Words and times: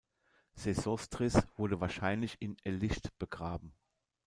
Sesostris 0.55 1.39
wurde 1.57 1.79
wahrscheinlich 1.79 2.41
in 2.41 2.57
el-Lischt 2.63 3.09
begraben. 3.19 3.75